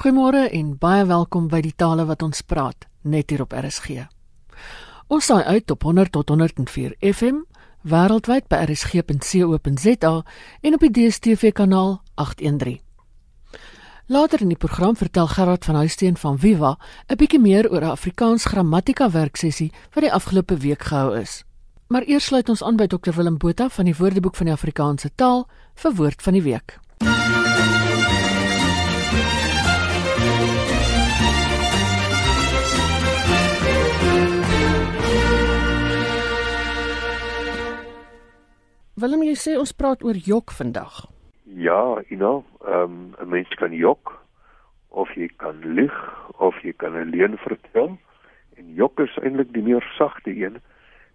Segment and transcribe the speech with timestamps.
[0.00, 4.06] Goeiemôre en baie welkom by die tale wat ons praat net hier op RSG.
[5.12, 7.42] Ons saai uit op 100 tot 104 FM
[7.84, 10.12] wêreldwyd by rsg.co.za
[10.62, 12.80] en op die DStv kanaal 813.
[14.08, 16.78] Later in die program vertel Gerard van Huisteen van Viva
[17.12, 21.44] 'n bietjie meer oor 'n Afrikaans grammatika werksessie wat die afgelope week gehou is.
[21.88, 25.10] Maar eers sluit ons aan by Dr Willem Botha van die Woordeboek van die Afrikaanse
[25.14, 26.80] taal vir woord van die week.
[39.00, 41.06] Willem, jy sê ons praat oor jok vandag.
[41.64, 44.12] Ja, you know, ehm um, 'n mens kan jok
[44.88, 45.96] of jy kan lieg
[46.36, 47.96] of jy kan 'n leuen vertel.
[48.58, 50.60] En jok is eintlik die meer sagte een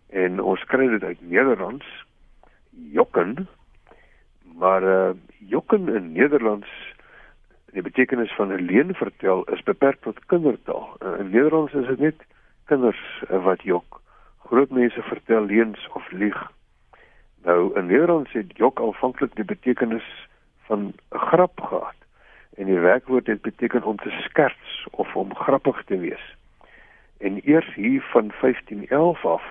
[0.09, 1.85] en ons kry dit uit Nederlands
[2.71, 3.48] jokken.
[4.55, 6.70] Maar uh jokken in Nederlands
[7.71, 10.98] die betekenis van 'n leuen vertel is beperk tot kindertaal.
[11.04, 12.20] Uh, in Nederlands is dit net
[12.65, 14.01] kinders uh, wat jok.
[14.49, 16.51] Groot mense vertel leuns of lieg.
[17.46, 20.05] Nou in Nederlands het jok aanvanklik die betekenis
[20.65, 21.99] van 'n grap gehad.
[22.57, 26.35] En die werkwoord het beteken om te skerts of om grappig te wees.
[27.18, 29.43] En eers hier van 1511 af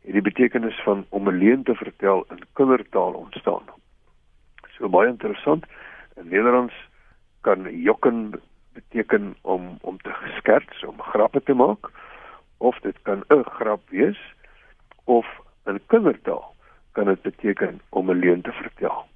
[0.00, 3.62] het die betekenis van om 'n leuen te vertel in kindertaal ontstaan.
[4.68, 5.66] So baie interessant.
[6.16, 6.74] In Nederlands
[7.40, 8.40] kan jokken
[8.72, 11.90] beteken om om te skerts, om grappe te maak
[12.56, 14.34] of dit kan 'n grap wees
[15.04, 15.26] of
[15.64, 16.56] in kindertaal
[16.92, 19.06] kan dit beteken om 'n leuen te vertel.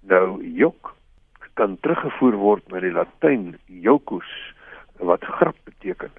[0.00, 0.94] Nou jok
[1.54, 4.28] kan teruggevoer word na die Latyn jocus
[4.98, 6.12] wat grap beteken.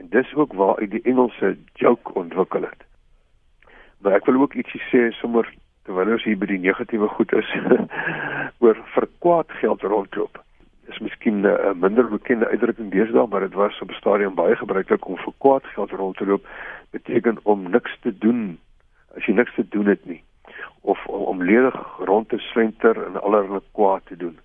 [0.00, 2.84] En dis ook waar uit die Engelse joke ontwikkel het.
[4.00, 5.48] Maar ek wil ook ietsie sê sommer
[5.84, 7.50] terwyl ons hier by die negatiewe goed is
[8.64, 10.40] oor verkwaad geld rondloop.
[10.88, 15.16] Dis miskien 'n minder bekende uitdrukking deesdae, maar dit was op stadium baie gebruiklik om
[15.16, 16.48] verkwaad geld rond te loop
[16.90, 18.58] beteken om niks te doen
[19.16, 20.22] as jy niks te doen het nie
[20.80, 24.38] of om ledig rond te slenter en allerlei kwaad te doen.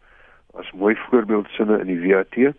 [0.53, 2.35] As mooi voorbeeldsinne in die WAT.
[2.35, 2.53] Ehm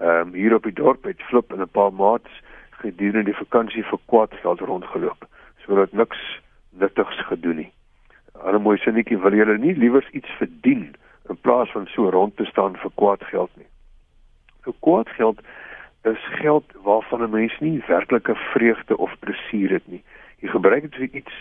[0.00, 2.30] um, hier op die dorp het Flip en 'n paar maats
[2.70, 5.26] gedurende die vakansie vir kwaad geld rondgeloop
[5.64, 6.40] sodat niks
[6.70, 7.72] nuttigs gedoen nie.
[8.34, 10.94] 'n Ander mooi sinnetjie wil julle nie liewer iets verdien
[11.28, 13.70] in plaas van so rond te staan vir kwaad geld nie.
[14.64, 15.40] Vir kwaad geld
[16.02, 20.02] is geld waarvan 'n mens nie werklike vreugde of plesier het nie.
[20.44, 21.36] Jy gebruik dit vir iets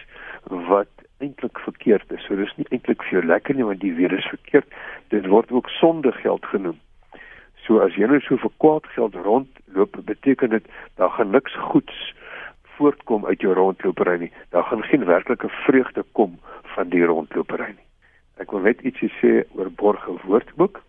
[0.70, 2.24] wat eintlik verkeerd is.
[2.28, 4.68] So dis nie eintlik vir jou lekker nie want die weer is verkeerd.
[5.12, 6.80] Dit word ook sonde geld genoem.
[7.64, 10.66] So as jy nou so vir kwaad geld rondloop, beteken dit
[11.00, 12.00] daar gaan niks goeds
[12.78, 14.32] voortkom uit jou rondlopery nie.
[14.56, 16.40] Daar gaan geen werklike vreugde kom
[16.76, 17.88] van die rondlopery nie.
[18.42, 20.82] Ek wil net ietsie sê oor borge woordboek.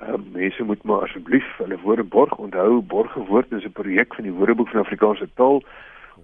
[0.00, 4.24] Uh, mense moet maar asseblief hulle woorde borg onthou borge woord is 'n projek van
[4.24, 5.62] die Woordeboek van Afrikaanse taal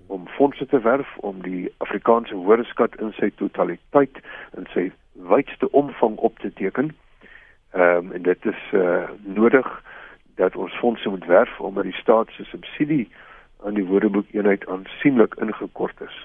[0.07, 4.21] om fondse te werf om die Afrikaanse woordeskat in sy totaliteit
[4.57, 6.95] in sy wydste omvang op te teken.
[7.73, 9.69] Ehm um, en dit is uh nodig
[10.37, 13.09] dat ons fondse moet werf omdat die staat se subsidie
[13.65, 16.17] aan die woordeboek eenheid aansienlik ingekort is.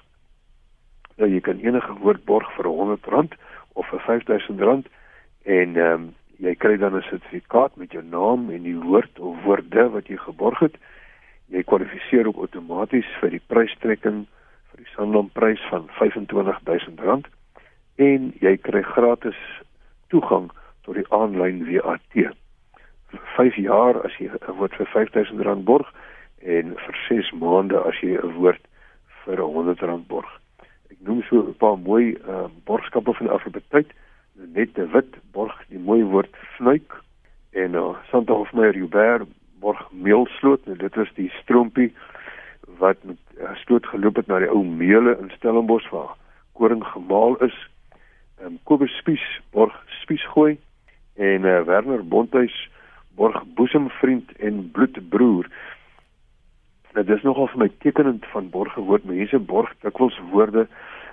[1.16, 3.38] Nou jy kan enige woord borg vir R100
[3.74, 4.90] of vir R5000
[5.44, 6.10] en ehm um,
[6.42, 10.18] jy kry dan 'n sertifikaat met jou naam en die woord of woorde wat jy
[10.18, 10.76] geborg het
[11.52, 14.24] jy kwalifiseer ook outomaties vir die prystrekking
[14.72, 17.28] vir die Sanlam-prys van R25000
[18.02, 19.40] en jy kry gratis
[20.14, 20.50] toegang
[20.86, 22.02] tot die aanlyn WAT.
[23.12, 25.88] vir 5 jaar as jy 'n woord vir R5000 borg
[26.42, 28.64] en vir 6 maande as jy 'n woord
[29.26, 30.32] vir R100 borg.
[30.92, 33.92] Ek noem so 'n paar mooi uh, borgskappe van Afrikaans.
[34.56, 37.04] Net de Wit borg die mooi woord snuik
[37.52, 39.28] en uh, Santa Hofmeyer Joubert
[39.62, 41.92] borg meelsloot en dit was die stroompie
[42.82, 46.16] wat met uh, stoot geloop het na die ou meule in Stellenbosch waar
[46.58, 47.58] koring gemaal is.
[48.42, 49.24] Ehm Kobus Spies
[49.54, 50.58] borg Spies gooi
[51.16, 52.56] en uh, Werner Bonthuis
[53.16, 55.50] borg boesemvriend en bloedbroer.
[56.94, 60.68] Nou dis nogal vir my tekenend van borgewoord mense borg dikwels woorde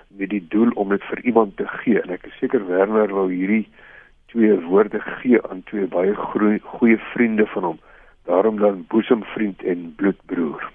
[0.07, 3.27] met die doel om dit vir iemand te gee en ek is seker Werner wou
[3.31, 3.67] hierdie
[4.33, 7.79] twee woorde gee aan twee baie goeie vriende van hom
[8.29, 10.71] daarom dan boesemvriend en bloedbroer.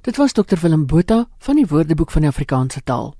[0.00, 3.14] Dit was Dr Willem Botha van die Woordeboek van die Afrikaanse taal.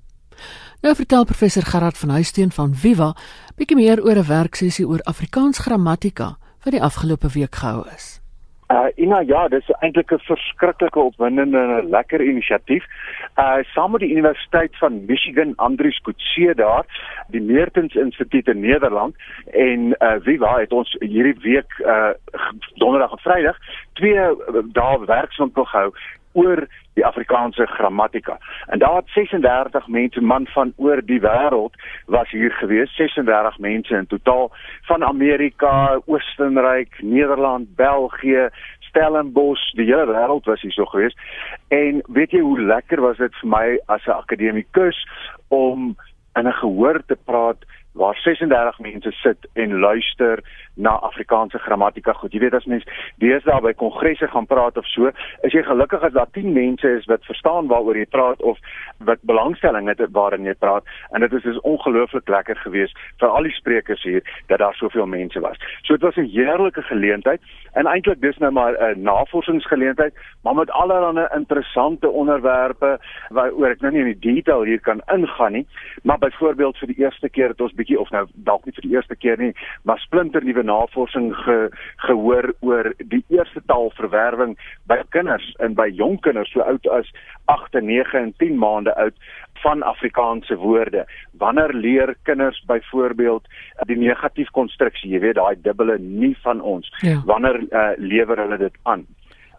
[0.81, 3.15] Nou vertel professor Gerard van Huisteen van Viva
[3.55, 8.26] bietjie meer oor 'n werksessie oor Afrikaans grammatika wat die afgelope week gehou is.
[8.67, 12.83] Uh Ina ja, dis eintlik 'n verskriklike opwindende en lekker inisiatief.
[13.39, 16.85] Uh saam met die Universiteit van Michigan Andrius Kutse daar,
[17.27, 19.15] die Meertens Instituut in Nederland
[19.45, 22.11] en uh Viva het ons hierdie week uh
[22.75, 23.57] donderdag en Vrydag
[23.93, 25.93] twee uh, dae werkswinkel gehou
[26.37, 28.37] oor die Afrikaanse grammatika.
[28.67, 33.95] En daar het 36 mense man van oor die wêreld was hier gewees, 36 mense
[33.95, 34.51] in totaal
[34.89, 38.49] van Amerika, Oostenryk, Nederland, België,
[38.79, 41.17] Stellenbosch, die hele wêreld was hier so gewees.
[41.67, 44.97] En weet jy hoe lekker was dit vir my as 'n akademikus
[45.47, 45.95] om
[46.35, 47.65] in 'n gehoor te praat
[47.97, 50.43] waar 36 mense sit en luister
[50.77, 52.13] na Afrikaanse grammatika.
[52.13, 52.85] Goed, jy weet as mens
[53.21, 55.11] deesdae by kongresse gaan praat of so,
[55.47, 58.57] is jy gelukkig as daar 10 mense is wat verstaan waaroor jy praat of
[59.09, 60.85] wat belangstelling het waarin jy praat.
[61.11, 65.07] En dit is is ongelooflik lekker geweest vir al die sprekers hier dat daar soveel
[65.09, 65.57] mense was.
[65.81, 67.41] So dit was 'n heerlike geleentheid
[67.73, 70.13] en eintlik dis nou maar 'n navorsingsgeleentheid,
[70.43, 75.51] maar met allerlei interessante onderwerpe waaroor ek nou nie in die detail hier kan ingaan
[75.51, 75.67] nie,
[76.03, 78.95] maar byvoorbeeld vir die eerste keer het ons bietjie of nou dalk nie vir die
[78.95, 79.53] eerste keer nie,
[79.83, 81.57] maar splinter nuwe navorsing ge,
[82.05, 84.55] gehoor oor die eerste taalverwerwing
[84.91, 87.09] by kinders en by jong kinders so oud as
[87.51, 89.15] 8 en 9 en 10 maande oud
[89.63, 91.05] van Afrikaanse woorde.
[91.37, 93.47] Wanneer leer kinders byvoorbeeld
[93.89, 96.91] die negatief konstruksie, jy weet daai dubbele nie van ons.
[97.01, 97.21] Ja.
[97.25, 99.07] Wanneer uh, lewer hulle dit aan?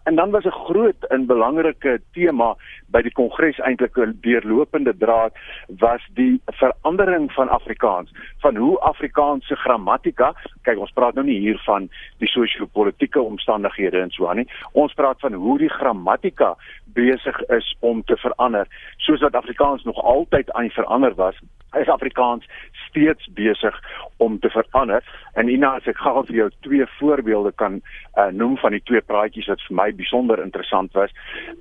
[0.09, 2.55] En dan was 'n groot en belangrike tema
[2.87, 5.33] by die kongres eintlik 'n deurlopende draad
[5.67, 11.61] was die verandering van Afrikaans, van hoe Afrikaanse grammatika, kyk ons praat nou nie hier
[11.65, 14.49] van die sosio-politiese omstandighede so aan nie.
[14.71, 18.67] Ons praat van hoe die grammatika besig is om te verander,
[18.97, 21.35] soos wat Afrikaans nog altyd aan die verander was
[21.77, 22.45] is Afrikaans
[22.89, 23.75] steeds besig
[24.17, 25.03] om te verander.
[25.33, 29.01] En Ina, as ek gou vir jou twee voorbeelde kan uh, noem van die twee
[29.05, 31.13] praatjies wat vir my besonder interessant was,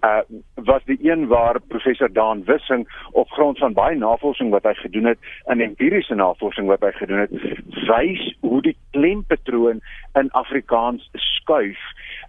[0.07, 0.23] uh
[0.69, 5.13] was die een waar professor Daan Wissing op grond van baie navorsing wat hy gedoen
[5.13, 7.37] het, in empiriese navorsing wat hy gedoen het,
[7.89, 9.81] wys hoe die klempatroon
[10.19, 11.79] in Afrikaans skuif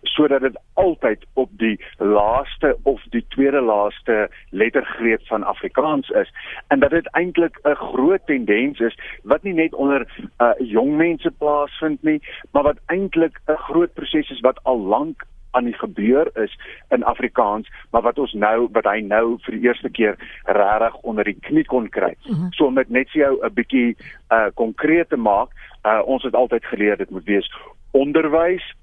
[0.04, 6.32] sodat dit altyd op die laaste of die tweede laaste lettergreep van Afrikaans is
[6.68, 10.08] en dat dit eintlik 'n groot tendens is wat nie net onder
[10.42, 15.26] uh, jong mense plaasvind nie, maar wat eintlik 'n groot proses is wat al lank
[15.52, 16.60] aan die gebeur is
[16.90, 21.24] in Afrikaans, maar wat ons nou wat hy nou vir die eerste keer regtig onder
[21.24, 22.14] die knie kon kry.
[22.26, 22.52] Mm -hmm.
[22.52, 23.98] So om dit net vir jou 'n bietjie
[24.30, 25.50] uh konkreet te maak,
[25.86, 27.52] uh ons het altyd geleer dit moet wees
[27.92, 28.76] onderwys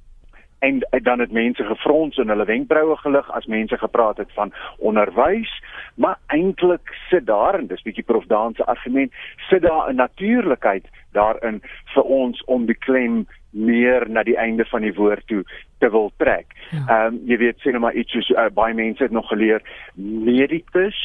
[0.58, 5.52] en dan het mense gefrons en hulle wenkbroue gelig as mense gepraat het van onderwys
[5.94, 9.12] maar eintlik sit daar en dis bietjie prof Daan se argument
[9.48, 11.62] sit daar 'n natuurlikheid daarin
[11.94, 15.44] vir ons om die klem meer na die einde van die woord toe
[15.78, 16.52] te wil trek.
[16.70, 16.78] Ja.
[16.78, 17.06] Ehm ja.
[17.06, 19.62] um, jy weet sê nou maar iets soos uh, baie mense het nog geleer
[19.94, 20.98] medicus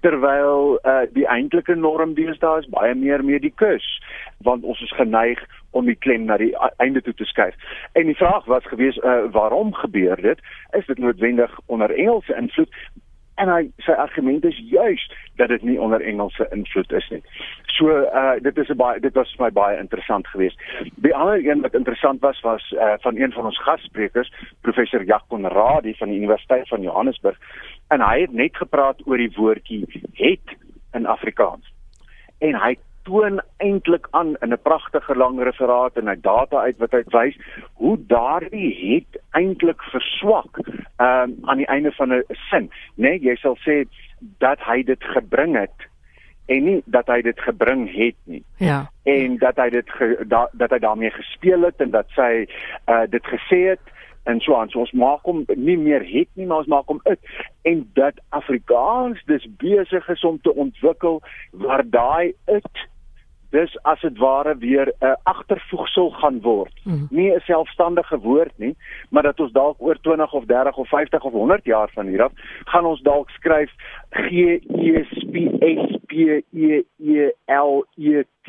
[0.00, 3.86] terwyl uh, die eintlike norm deesdae is baie meer medikus
[4.46, 5.42] want ons is geneig
[5.76, 7.54] om die klem na die einde toe te skuif.
[7.92, 10.40] En die vraag was gewees uh, waarom gebeur dit?
[10.78, 12.74] Is dit noodwendig onder Engelse invloed?
[13.40, 15.02] En hy sy argument is juis
[15.40, 17.22] dat dit nie onder Engelse invloed is nie.
[17.76, 20.60] So uh dit is 'n baie dit was vir my baie interessant geweest.
[20.96, 25.52] Die ander een wat interessant was was uh van een van ons gassprekers, professor Jacques
[25.52, 27.38] Radi van die Universiteit van Johannesburg
[27.88, 30.56] en hy het net gepraat oor die woordjie het
[30.92, 31.72] in Afrikaans.
[32.38, 32.76] En hy
[33.10, 37.36] toon eintlik aan in 'n pragtige lang referaat en hy data uit wat hy wys
[37.74, 43.10] hoe daardie het eintlik verswak um, aan die einde van 'n sin, né?
[43.10, 43.84] Nee, jy sal sê
[44.38, 45.88] dat hy dit gebring het
[46.46, 48.44] en nie dat hy dit gebring het nie.
[48.56, 48.90] Ja.
[49.02, 52.46] En dat hy dit ge, da, dat hy daarmee gespeel het en dat sy
[52.86, 53.84] uh, dit gesê het
[54.22, 54.68] en so aan.
[54.68, 57.20] So ons maak hom nie meer het nie, maar ons maak hom uit
[57.62, 62.88] en dat Afrikaans dis besig is om te ontwikkel waar daai uit
[63.50, 66.72] dis as dit ware weer 'n uh, agtervoegsel gaan word.
[66.84, 67.06] Mm.
[67.10, 68.76] Nie 'n selfstandige woord nie,
[69.10, 72.22] maar dat ons dalk oor 20 of 30 of 50 of 100 jaar van hier
[72.22, 72.32] af
[72.64, 73.70] gaan ons dalk skryf
[74.10, 76.12] G E S P S P
[76.52, 78.48] E E L E T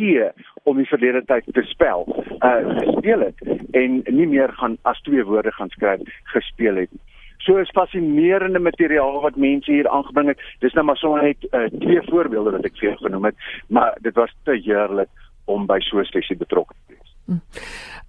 [0.63, 2.25] om die verlede tyd te spel.
[2.39, 3.41] Uh gespeel het
[3.71, 7.10] en nie meer gaan as twee woorde gaan skryf gespeel het nie.
[7.41, 10.41] So is fascinerende materiaal wat mense hier aangebring het.
[10.59, 13.97] Dis nou maar sommer net uh, twee voorbeelde wat ek vir jou genoem het, maar
[14.05, 15.09] dit was te heerlik
[15.49, 17.15] om by so 'n sessie betrokke te wees.
[17.25, 17.41] Hm.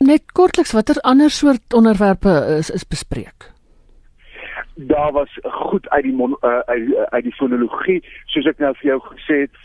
[0.05, 3.51] Net kortliks watter ander soort onderwerpe is is bespreek?
[4.75, 8.89] Daar was goed uit die mon, uh, uit, uit die fonologie, soos ek nou vir
[8.89, 9.57] jou gesê het,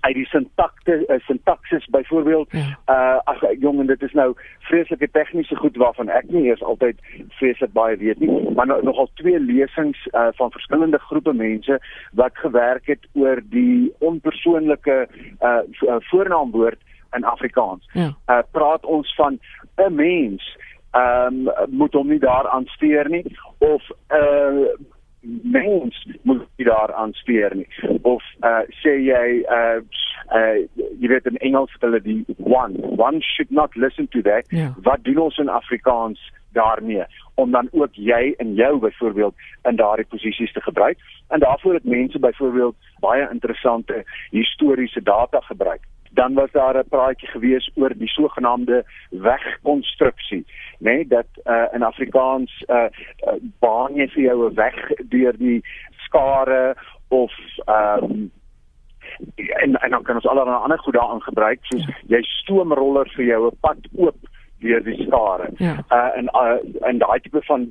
[0.00, 2.78] uit die sintakte uh, sintaksis byvoorbeeld ja.
[2.88, 4.34] uh ag jong en dit is nou
[4.68, 7.00] vreeslike tegniese goed waarvan ek nie eers altyd
[7.38, 11.80] vreeslik baie weet nie maar nou, nogal twee lesings uh van verskillende groepe mense
[12.12, 15.06] wat gewerk het oor die onpersoonlike
[15.40, 15.60] uh
[16.10, 16.80] voornaamwoord
[17.16, 17.88] in Afrikaans.
[17.92, 18.12] Ja.
[18.26, 19.38] Uh praat ons van
[19.76, 20.56] 'n mens
[20.92, 24.68] ehm um, moet hom nie daaraan steur nie of 'n uh,
[25.42, 27.68] mens moet nie daaraan steur nie.
[28.02, 29.80] Of uh sê jy uh
[30.34, 30.58] uh
[31.00, 32.74] jy weet in Engels hulle die one.
[32.96, 34.44] One should not listen to that.
[34.48, 34.74] Ja.
[34.82, 37.04] wat doen ons in Afrikaans daarmee?
[37.34, 39.34] Om dan ook jy en jou byvoorbeeld
[39.68, 40.98] in daardie posisies te gebruik.
[41.28, 45.80] En daarvoor het mense byvoorbeeld baie interessante historiese data gebruik
[46.14, 50.44] dan was daar 'n praatjie gewees oor die sogenaamde wegkonstruksie
[50.78, 54.78] nê nee, dat uh, in Afrikaans uh, uh, baan jy vir jou 'n weg
[55.08, 55.62] deur die
[56.04, 56.74] skare
[57.08, 57.32] of
[57.66, 58.30] ehm um,
[59.36, 61.94] en en dan kan ons allerlei ander goed daarin gebruik soos ja.
[62.16, 64.18] jy stoomroller vir jou 'n pad oop
[64.58, 65.50] deur die skare.
[65.56, 65.74] Ja.
[65.90, 67.70] Uh en uh, en daai tipe van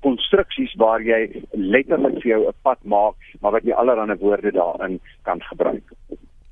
[0.00, 5.00] konstruksies waar jy letterlik vir jou 'n pad maak, maar wat jy allerlei woorde daarin
[5.22, 5.92] kan gebruik.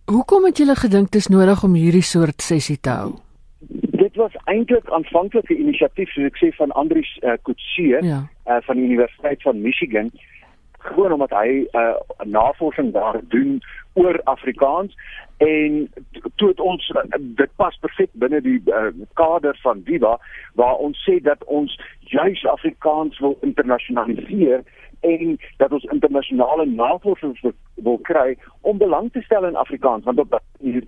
[0.05, 3.13] Hoekom het julle gedink dit is nodig om hierdie soort sessie te hou?
[3.97, 8.19] Dit was eintlik aanvanklike inisiatief soos ek sê van Andrius uh, Kutsie ja.
[8.45, 10.11] uh, van die Universiteit van Michigan
[10.85, 11.95] gewoon omdat hy 'n uh,
[12.37, 13.63] navorsing daar doen
[13.95, 14.93] oor Afrikaans
[15.37, 15.93] en
[16.37, 18.87] toe het ons uh, dit pas perfek binne die uh,
[19.19, 20.19] kader van Viva
[20.55, 24.63] waar ons sê dat ons juis Afrikaans wil internasionaliseer
[25.05, 27.39] en dat ons internasionale navorsing
[27.75, 30.85] wil kry om belang te stel in Afrikaans want op hier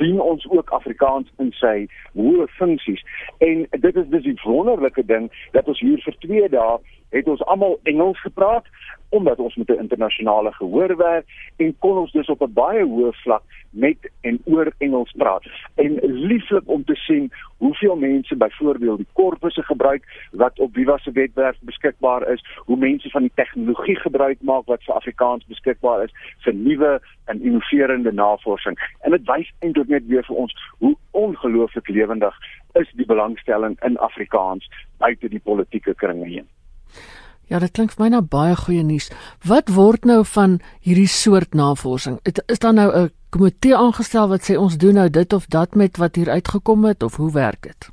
[0.00, 1.86] dien ons ook Afrikaans in sy
[2.18, 3.02] hoë funksies.
[3.38, 6.78] En dit is dis die wonderlike ding dat ons hier vir 2 dae
[7.12, 8.66] het ons almal Engels gepraat
[9.12, 13.12] omdat ons met 'n internasionale gehoor werk en kon ons dus op 'n baie hoë
[13.22, 15.44] vlak met en oor Engels praat.
[15.74, 21.10] En lieflik om te sien hoeveel mense byvoorbeeld die korpusse gebruik wat op Viva se
[21.10, 26.14] webwerf beskikbaar is, hoe mense van die tegnologie gebruik maak wat vir Afrikaans beskikbaar is
[26.44, 28.78] vir nuwe en innoverende navorsing.
[29.00, 32.34] En dit wys eintlik net weer vir ons hoe ongelooflik lewendig
[32.80, 36.48] is die belangstelling in Afrikaans buite die politieke kringe heen.
[37.50, 39.10] Ja, dit klink vir my nou baie goeie nuus.
[39.44, 42.20] Wat word nou van hierdie soort navorsing?
[42.24, 45.96] Is daar nou 'n komitee aangestel wat sê ons doen nou dit of dat met
[45.96, 47.88] wat hier uitgekom het of hoe werk dit?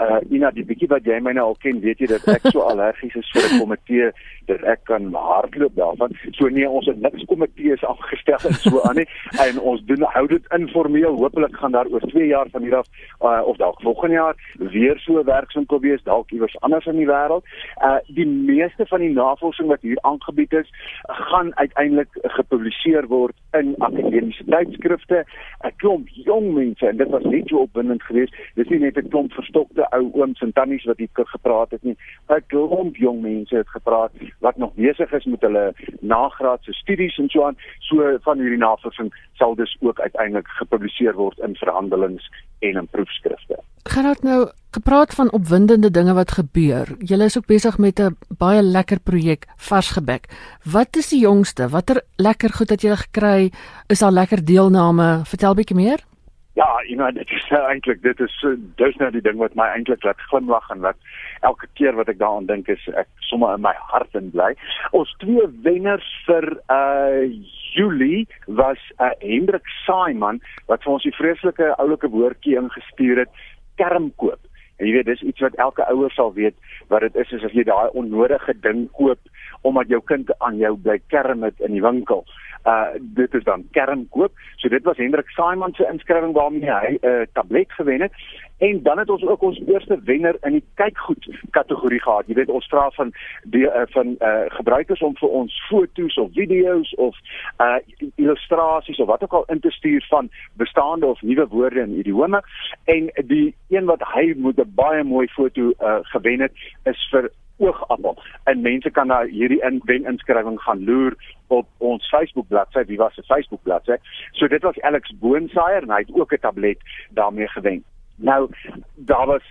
[0.00, 2.64] Uh Ina die bietjie wat jy my nou al ken weet jy dat ek so
[2.70, 4.10] allergies is vir 'n komitee
[4.46, 6.12] dat ek kan hardloop daarvan.
[6.32, 9.08] So nee ons het niks komitees afgestel en so aan nie.
[9.44, 11.16] En ons doen hou dit informeel.
[11.16, 12.88] Hopelik gaan daar oor 2 jaar van hier af
[13.20, 17.44] uh, of dalk volgende jaar weer so werkswinkel wees dalk iewers anders in die wêreld.
[17.82, 20.70] Uh die meeste van die navorsing wat hier aangebied is
[21.02, 25.24] gaan uiteindelik gepubliseer word in akademiese tydskrifte.
[25.64, 29.08] 'n klomp jong mense en dit was net so opwindend geweest dis nie net 'n
[29.08, 31.96] klomp verstokte ou ooms en tannies wat hier gepraat het nie.
[32.28, 37.28] 'n Klomp jong mense het gepraat wat nog besig is met hulle nagraadse studies en
[37.28, 37.56] so aan.
[37.78, 43.58] So van hierdie navorsing sal dus ook uiteindelik gepubliseer word in verhandelings en in proefskrifte.
[43.84, 46.96] Gerard nou gepraat van opwindende dinge wat gebeur.
[46.98, 50.24] Julle is ook besig met 'n baie lekker projek Varsgebek.
[50.62, 51.68] Wat is die jongste?
[51.68, 53.52] Watter lekker goed het julle gekry?
[53.86, 55.20] Is daar lekker deelname?
[55.24, 56.13] Vertel bietjie meer.
[56.54, 59.56] Ja, you know, dit is uh, eintlik dit is uh, dis nou die ding wat
[59.58, 60.94] my eintlik laat glimlag en wat
[61.42, 64.52] elke keer wat ek daaraan dink is ek sommer in my hart en bly.
[64.94, 67.26] Ons twee wenners vir uh
[67.74, 70.38] Julie was uh, Hendrik Saaiman
[70.70, 73.34] wat vir ons die vreeslike oulike woordjie ingestuur het,
[73.82, 74.38] kermkoop.
[74.78, 76.54] En jy weet, dis iets wat elke ouer sal weet
[76.94, 79.18] wat dit is as jy daai onnodige ding koop
[79.66, 82.22] omdat jou kind aan jou bly kerm het in die winkel
[82.64, 84.32] uh dit is dan kernkoop.
[84.56, 88.12] So dit was Hendrik Simon se inskrywing waarmee hy 'n uh, tablet gewen het.
[88.58, 92.26] En dan het ons ook ons eerste wenner in die kykgoed kategorie gehad.
[92.26, 96.32] Jy weet ons vra van die uh, van uh gebruikers om vir ons foto's of
[96.32, 97.16] video's of
[97.60, 97.76] uh
[98.14, 102.42] illustrasies of wat ook al in te stuur van bestaande of nuwe woorde in idiome.
[102.84, 106.52] En die een wat hy met 'n baie mooi foto uh gewen het
[106.84, 108.16] is vir oogappel.
[108.44, 112.98] En mense kan na hierdie in wen inskrywing gaan loer op ons Facebook bladsy, wie
[112.98, 113.96] was se Facebook bladsy.
[114.32, 116.78] So dit was Alex Boonsaier en hy het ook 'n tablet
[117.10, 117.84] daarmee gewen.
[118.16, 118.50] Nou
[118.94, 119.42] daar was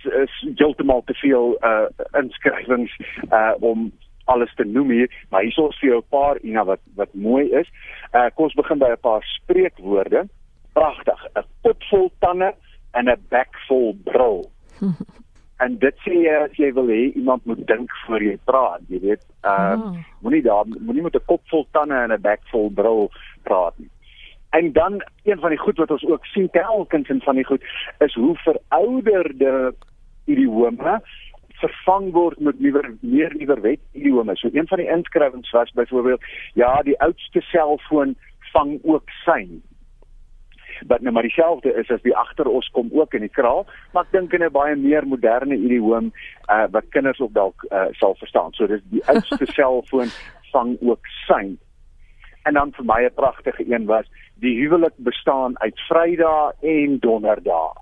[0.54, 2.98] heeltemal te veel uh inskrywings
[3.30, 3.92] uh om
[4.24, 7.50] alles te noem hier, maar hier is vir jou 'n paar ina wat wat mooi
[7.50, 7.68] is.
[8.12, 10.28] Uh kom ons begin by 'n paar spreekwoorde.
[10.72, 12.54] Pragtig, 'n pot vol tande
[12.92, 14.50] en 'n bek vol brul.
[15.62, 19.00] en dit sê jy as jy wil hê iemand moet dink voor jy praat, jy
[19.00, 19.22] weet.
[19.46, 19.96] Uh oh.
[20.24, 23.10] moenie daar moenie met 'n kop vol tande en 'n bek vol brul
[23.42, 23.90] praat nie.
[24.50, 27.62] En dan een van die goed wat ons ook sien telkens in van die goed
[27.98, 29.74] is hoe verouderde
[30.24, 31.00] idiome
[31.48, 34.36] vervang word met nuwer meer nuwer wet idiome.
[34.36, 36.22] So een van die inskrywings was byvoorbeeld
[36.54, 38.16] ja, die oudste selfoon
[38.52, 39.62] vang ook sein
[40.86, 44.12] wat nou maar dieselfde is as die agteros kom ook in die kraal, maar ek
[44.12, 46.12] dink in 'n baie meer moderne idioom
[46.50, 48.52] uh, wat kinders ook dalk uh, sal verstaan.
[48.52, 50.10] So dis die oudste selfoon
[50.52, 51.58] vang ook sein.
[52.44, 57.80] En dan vir my 'n pragtige een was die huwelik bestaan uit Vrydag en Donderdag.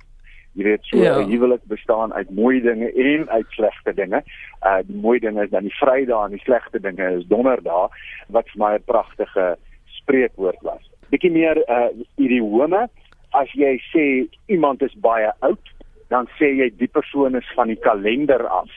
[0.53, 1.27] Jy weet so 'n ja.
[1.27, 4.23] huwelik bestaan uit mooi dinge en uit slegte dinge.
[4.63, 7.91] Uh die mooi dinge is dan die Vrydag en die slegte dinge is Donderdag
[8.29, 9.57] wat vir my 'n pragtige
[9.87, 12.89] spreekwoord was bietjie meer uh idiome.
[13.33, 14.07] As jy sê
[14.53, 15.73] iemand is baie oud
[16.13, 18.73] dan sê jy die persoon is van die kalender af.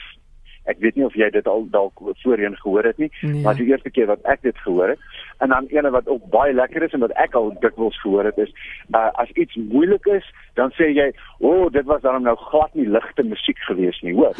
[0.71, 3.43] Ek weet nie of jy dit al dalk voorheen gehoor het nie nee.
[3.43, 6.55] maar die eerste keer wat ek dit gehoor het en dan ene wat ook baie
[6.57, 8.53] lekker is en wat ek al dikwels gehoor het is
[8.95, 10.25] uh, as iets moeilik is
[10.57, 14.15] dan sê jy o oh, dit was dan nou glad nie ligte musiek gewees nie
[14.17, 14.33] hoor.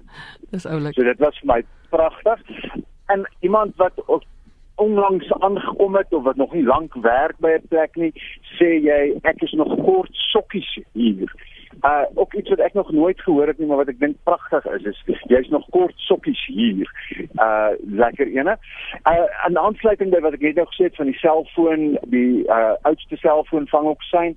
[0.54, 0.96] Dis oulik.
[0.96, 1.60] So dit was vir my
[1.92, 2.64] pragtig.
[3.12, 4.24] En iemand wat ook
[4.76, 8.12] onlangs aangekom het of wat nog nie lank werk by 'n plek nie,
[8.58, 11.32] sê jy ek is nog kort sokkies hier.
[11.84, 14.64] Uh ook iets wat ek nog nooit gehoor het nie, maar wat ek dink pragtig
[14.66, 16.88] is, is jy's nog kort sokkies hier.
[17.34, 18.56] Uh lekker ene.
[19.04, 22.74] Uh 'n aansluiting by wat ek net nou gesê het van die selfoon, die uh
[22.82, 24.36] oudste selfoon vang ook sein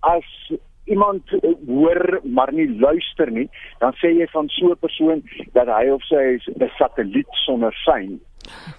[0.00, 0.52] as
[0.84, 1.22] iemand
[1.66, 6.02] hoor maar nie luister nie, dan sê jy van so 'n persoon dat hy of
[6.02, 8.20] sy is 'n satelliet sonder sein.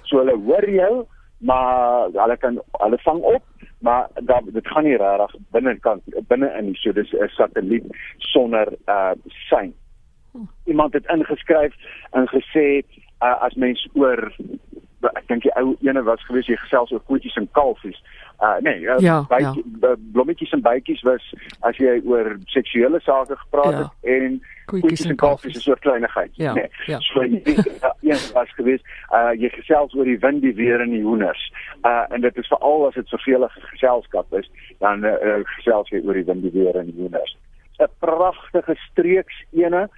[0.08, 1.06] So hulle hoor jou,
[1.38, 3.44] maar hulle kan hulle vang op,
[3.80, 6.78] maar dan dit gaan nie regtig binnekant binne in nie.
[6.82, 7.86] So dis 'n satelliet
[8.18, 9.14] sonder uh
[9.50, 9.74] sein.
[10.66, 11.74] Iemand het ingeskryf
[12.12, 12.84] en gesê
[13.22, 14.32] uh, as mens oor
[15.16, 18.00] ek dink die ou ene was gewees jy gesels oor koetjies en kalfies.
[18.40, 19.96] Uh nee, uh, ja, bykie, ja.
[20.12, 21.24] blommetjies en bytjies was
[21.66, 23.80] as jy oor seksuele sake gepraat ja.
[23.80, 24.36] het en
[24.70, 26.30] koetjies en kalfies is 'n soort kleinigheid.
[26.36, 26.70] Ja, nee.
[26.86, 27.00] ja.
[27.00, 27.42] So jy
[27.82, 31.52] ja, een was gewees uh jy gesels oor die wind, die weer en die hoenders.
[31.82, 36.04] Uh en dit is veral as dit soveelige geselskap is, dan uh, uh, gesels jy
[36.06, 37.38] oor die wind, die weer en die hoenders.
[37.80, 39.90] 'n Pragtige streeks ene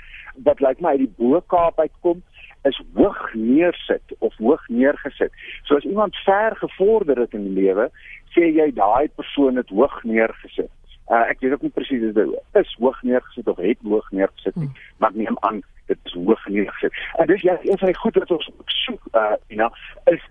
[0.43, 2.23] wat lyk my uit die Bo-Kaap uitkom
[2.67, 5.31] is hoog neersit of hoog neergesit.
[5.63, 7.89] So as iemand ver gevorder het in die lewe,
[8.35, 10.71] sê jy daai persoon het hoog neergesit.
[11.09, 14.55] Uh, ek weet ook nie presies wat dit is hoog neergesit of het hoog neergesit
[14.55, 14.89] nie, hmm.
[15.01, 16.93] maar neem aan dit is hoog neergesit.
[17.17, 18.51] En dis ja, een van die goed wat ons
[18.83, 19.73] soek, uh, you know,
[20.13, 20.21] is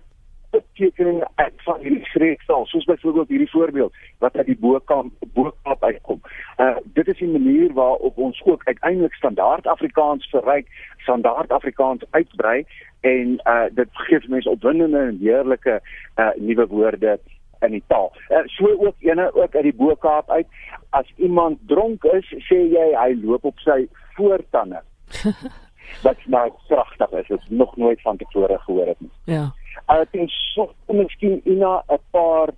[0.49, 6.21] betekening uit van hierdie skreeksel soos byvoorbeeld hierdie voorbeeld wat uit die boekkamp boekkamp uitkom.
[6.57, 12.65] Uh dit is 'n manier waarop ons ook uiteindelik standaard Afrikaans verryk, standaard Afrikaans uitbrei
[12.99, 15.81] en uh dit gee mense opwindende en heerlike
[16.15, 17.19] uh nuwe woorde
[17.59, 18.13] in die taal.
[18.29, 20.47] Uh, so ook ene ook uit die boekkamp uit
[20.89, 24.81] as iemand dronk is, sê jy hy loop op sy voortande.
[26.05, 29.11] wat nou pragtig is, het nog nooit van tevore gehoor het nie.
[29.23, 29.51] Ja.
[29.87, 32.49] Uh ten slotte miskien Ina 'n paar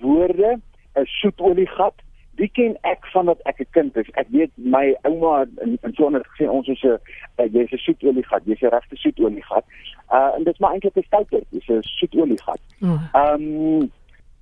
[0.00, 0.60] woorde,
[0.94, 1.94] 'n soetoliegat.
[2.34, 4.10] Die ken ek van wat ek 'n kind is.
[4.14, 6.98] Ek weet my ouma in in sonder gesê ons is 'n
[7.38, 9.64] uh, jy's 'n soetoliegat, jy's 'n regte soetoliegat.
[10.10, 12.60] Uh en dit is maar eintlik 'n stouter, dis 'n soetoliegat.
[12.82, 13.00] Oh.
[13.12, 13.90] Ehm um,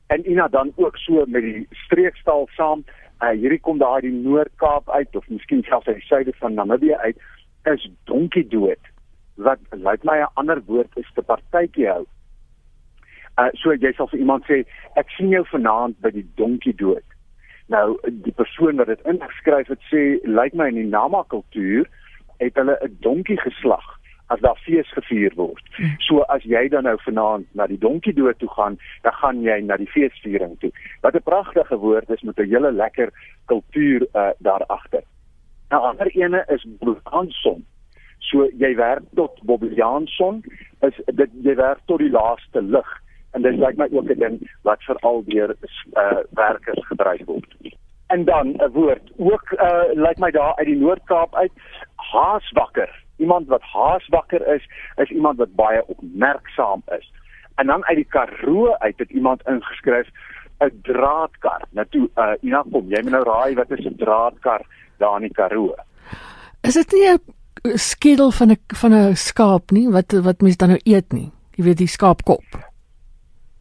[0.06, 2.84] en Ina dan ook so met die streekstaal saam.
[3.22, 6.54] Uh hierdie kom daar uit die Noord-Kaap uit of miskien selfs uit die suide van
[6.54, 7.16] Namibië uit
[7.64, 8.91] is donkie dood
[9.36, 12.06] wat lyk my 'n ander woord is te partytjie hou.
[13.38, 14.64] Uh so jy sal vir iemand sê
[14.96, 17.04] ek sien jou vanaand by die donkie dood.
[17.68, 21.88] Nou die persoon wat dit ingeskryf het sê lyk my in die Nama kultuur
[22.38, 23.98] het hulle 'n donkie geslag
[24.32, 25.64] as daar fees gevier word.
[26.06, 29.60] So as jy dan nou vanaand na die donkie dood toe gaan, dan gaan jy
[29.60, 30.72] na die feesviering toe.
[31.00, 33.12] Wat 'n pragtige woord is met 'n hele lekker
[33.46, 35.02] kultuur uh daar agter.
[35.70, 37.64] Nou ander ene is Bobbeliaanson.
[38.28, 40.42] So jy werk tot Bobbeliaanson
[40.86, 42.90] is dit jy werk tot die laaste lig
[43.32, 45.56] en dit lyk my ook 'n ding wat veral deur
[45.96, 47.56] uh werkers gebruik word.
[48.06, 51.52] En dan 'n woord ook uh lyk my daar uit die Noord-Kaap uit
[51.96, 52.90] haaswakker.
[53.16, 54.64] Iemand wat haaswakker is,
[54.96, 57.12] is iemand wat baie opmerksaam is.
[57.56, 60.08] En dan uit die Karoo uit het iemand ingeskryf
[60.60, 61.62] 'n draadkar.
[61.70, 64.62] Nou toe uh Ina kom, jy moet nou raai wat is 'n draadkar?
[65.02, 65.74] daar in die Karoo.
[66.60, 67.18] Is dit nie 'n
[67.62, 71.30] skedel van 'n van 'n skaap nie wat wat mense dan nou eet nie?
[71.56, 72.44] Jy weet die skaapkop.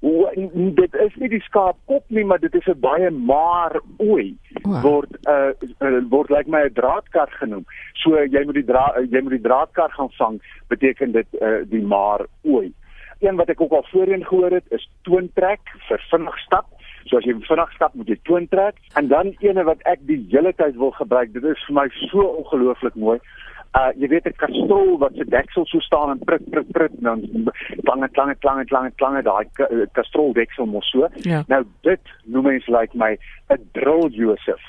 [0.02, 0.30] O,
[0.76, 4.82] dit is nie die skaapkop nie, maar dit is 'n baie maar ooi wow.
[4.82, 5.54] word uh,
[6.10, 7.66] word lyk like my 'n draadkar genoem.
[7.94, 11.86] So jy moet die dra jy moet die draadkar gaan vang, beteken dit uh, die
[11.86, 12.74] maar ooi.
[13.20, 16.66] Een wat ek ook al voorheen gehoor het is toontrek vir vinnig stap
[17.10, 18.78] So as jy vinnig stap, moet jy toon trek.
[19.00, 22.28] En dan ene wat ek die hele tyd wil gebruik, dit is vir my so
[22.44, 23.18] ongelooflik mooi.
[23.72, 27.24] Uh jy weet 'n kastrol wat se deksel so staan en prik prik prik dan
[27.88, 29.48] lange lange lange lange lange daai
[29.92, 31.08] kastrol deksel mos so.
[31.16, 31.44] Ja.
[31.48, 33.18] Nou dit noem mens like my
[33.50, 34.66] 'n drill Joseph.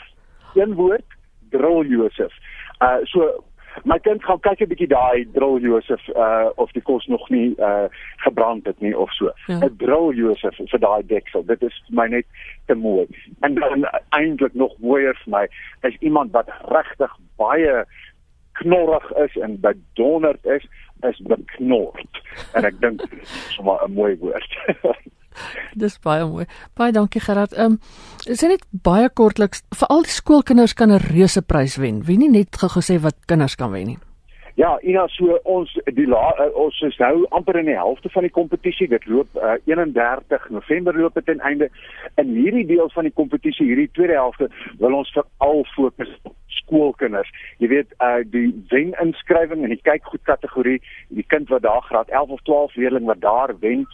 [0.55, 1.09] Een woord,
[1.51, 2.35] drill Joseph.
[2.81, 3.45] Uh so
[3.85, 7.55] my kind gaan kyk 'n bietjie daai drill Joseph uh of die kos nog nie
[7.59, 9.33] uh gebrand het nie of so.
[9.49, 9.69] 'n ja.
[9.83, 11.45] Drill Joseph vir daai deksel.
[11.47, 12.27] Dit is my net
[12.67, 13.07] te mooi.
[13.41, 15.45] En dan eintlik nog mooier vir my
[15.81, 17.85] is iemand wat regtig baie
[18.53, 20.67] knorrig is en bedonderd is,
[21.09, 22.23] is beknord.
[22.53, 23.03] En ek dink
[23.55, 24.53] sommer 'n mooi woord.
[25.83, 26.47] Dis baie mooi.
[26.77, 27.53] Baie dankie Gerard.
[27.57, 27.81] Ehm um,
[28.29, 32.05] sê net baie kortliks, vir al die skoolkinders kan 'n reuse prys wen.
[32.07, 33.99] Wie nie net gesê wat kinders kan wen nie.
[34.55, 38.27] Ja, Ina, so ons die la, uh, ons is nou amper in die helfte van
[38.27, 38.89] die kompetisie.
[38.91, 41.71] Dit loop uh, 31 November loop dit ten einde.
[42.21, 44.51] In hierdie deel van die kompetisie, hierdie tweede helfte,
[44.83, 47.33] wil ons veral fokus op skoolkinders.
[47.65, 51.85] Jy weet, uh die wen inskrywing en die kyk goed kategorie, die kind wat daar
[51.89, 53.87] graad 11 of 12 leerling wat daar wen,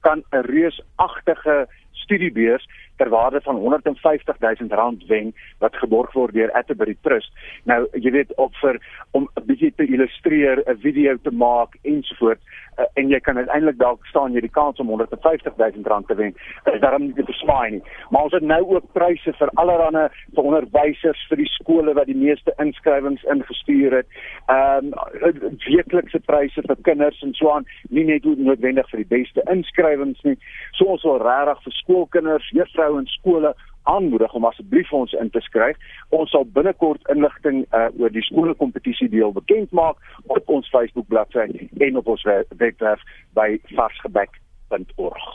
[0.00, 2.64] kan 'n reusagtige studiebeurs
[2.96, 7.32] ter waarde van 150 000 rand wen wat geborg word deur Atterbury Trust.
[7.64, 8.80] Nou, jy weet, op vir
[9.10, 12.42] om 'n bietjie te illustreer, 'n video te maak ensovoorts
[12.78, 16.14] uh, en jy kan uiteindelik dalk staan jy die kans om 150 000 rand te
[16.14, 16.34] wen.
[16.72, 17.82] Is daarom nie te verswaai nie.
[18.10, 22.18] Maar ons het nou ook pryse vir allerlei vir onderwysers vir die skole wat die
[22.18, 24.08] meeste inskrywings ingestuur het.
[24.52, 29.44] Ehm um, weeklikse pryse vir kinders en so aan, nie net noodwendig vir die beste
[29.52, 30.36] inskrywings nie.
[30.78, 35.30] So ons wil regtig vir skoolkinders, juffrou juffrou in skole aanmoedig om asseblief ons in
[35.30, 35.76] te skryf.
[36.10, 39.96] Ons sal binnekort inligting uh, oor die skoolkompetisie deel bekend maak
[40.26, 41.46] op ons Facebook bladsy
[41.78, 42.22] en op ons
[42.58, 43.00] webwerf
[43.34, 45.26] by varsgebek.org.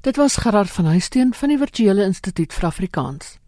[0.00, 3.38] Dit was Gerard van Huisteen van die Virtuele Instituut vir Afrikaans.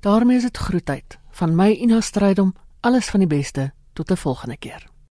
[0.00, 4.56] daarmee is dit groetheid van my Ina Strydom alles van die beste tot 'n volgende
[4.56, 4.95] keer